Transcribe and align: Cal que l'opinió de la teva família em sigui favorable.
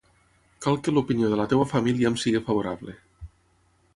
Cal 0.65 0.79
que 0.85 0.93
l'opinió 0.95 1.29
de 1.33 1.37
la 1.41 1.45
teva 1.51 1.67
família 1.75 2.11
em 2.11 2.17
sigui 2.23 2.43
favorable. 2.47 2.99